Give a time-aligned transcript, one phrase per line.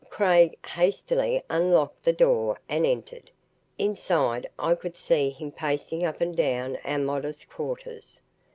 [0.09, 3.29] Craig hastily unlocked the door and entered.
[3.77, 8.19] Inside, I could see him pacing up and down our modest quarters.